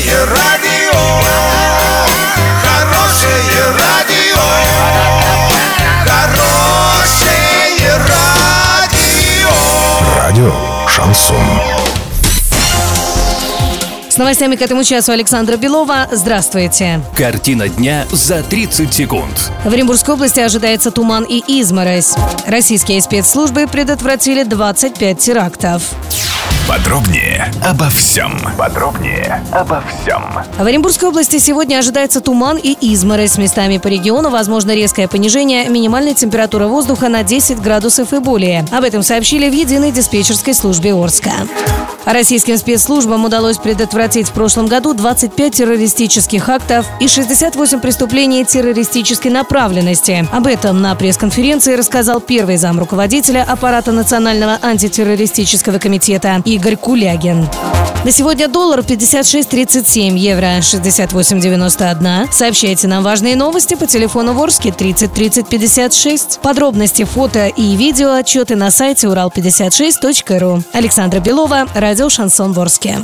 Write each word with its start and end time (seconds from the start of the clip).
Хорошее 0.00 0.24
радио, 0.24 0.98
хорошее 2.62 3.64
радио, 3.78 4.40
хорошее 6.06 7.98
радио. 8.08 9.50
Радио 10.16 10.54
Шансон. 10.88 11.36
С 14.08 14.16
новостями 14.16 14.56
к 14.56 14.62
этому 14.62 14.84
часу 14.84 15.12
Александра 15.12 15.58
Белова. 15.58 16.08
Здравствуйте. 16.10 17.02
Картина 17.14 17.68
дня 17.68 18.06
за 18.10 18.42
30 18.42 18.94
секунд. 18.94 19.52
В 19.64 19.72
Оренбургской 19.72 20.14
области 20.14 20.40
ожидается 20.40 20.90
туман 20.90 21.24
и 21.24 21.42
изморозь. 21.60 22.14
Российские 22.46 23.02
спецслужбы 23.02 23.66
предотвратили 23.66 24.44
25 24.44 25.18
терактов. 25.18 25.82
Подробнее 26.70 27.52
обо 27.64 27.90
всем. 27.90 28.38
Подробнее 28.56 29.42
обо 29.50 29.82
всем. 29.82 30.22
В 30.56 30.64
Оренбургской 30.64 31.08
области 31.08 31.38
сегодня 31.38 31.78
ожидается 31.78 32.20
туман 32.20 32.58
и 32.62 32.76
изморозь. 32.80 33.32
С 33.32 33.38
местами 33.38 33.78
по 33.78 33.88
региону 33.88 34.30
возможно 34.30 34.72
резкое 34.72 35.08
понижение 35.08 35.68
минимальной 35.68 36.14
температуры 36.14 36.68
воздуха 36.68 37.08
на 37.08 37.24
10 37.24 37.60
градусов 37.60 38.12
и 38.12 38.20
более. 38.20 38.64
Об 38.70 38.84
этом 38.84 39.02
сообщили 39.02 39.50
в 39.50 39.52
единой 39.52 39.90
диспетчерской 39.90 40.54
службе 40.54 40.94
Орска. 40.94 41.32
Российским 42.06 42.56
спецслужбам 42.56 43.24
удалось 43.24 43.58
предотвратить 43.58 44.28
в 44.28 44.32
прошлом 44.32 44.66
году 44.66 44.94
25 44.94 45.54
террористических 45.54 46.48
актов 46.48 46.86
и 46.98 47.06
68 47.06 47.80
преступлений 47.80 48.44
террористической 48.44 49.30
направленности. 49.30 50.26
Об 50.32 50.46
этом 50.46 50.80
на 50.80 50.94
пресс-конференции 50.94 51.74
рассказал 51.74 52.20
первый 52.20 52.56
зам 52.56 52.78
руководителя 52.78 53.44
аппарата 53.46 53.92
Национального 53.92 54.58
антитеррористического 54.62 55.78
комитета 55.78 56.42
Игорь 56.60 56.76
Кулягин. 56.76 57.48
На 58.04 58.12
сегодня 58.12 58.46
доллар 58.46 58.80
56.37, 58.80 60.18
евро 60.18 60.58
68.91. 60.58 62.30
Сообщайте 62.30 62.86
нам 62.86 63.02
важные 63.02 63.34
новости 63.34 63.76
по 63.76 63.86
телефону 63.86 64.34
Ворске 64.34 64.70
30 64.70 65.10
30 65.10 65.48
56. 65.48 66.40
Подробности, 66.42 67.04
фото 67.04 67.46
и 67.46 67.76
видео 67.76 68.12
отчеты 68.12 68.56
на 68.56 68.70
сайте 68.70 69.06
урал56.ру. 69.06 70.62
Александра 70.74 71.20
Белова, 71.20 71.66
радио 71.74 72.10
«Шансон 72.10 72.52
Ворске». 72.52 72.98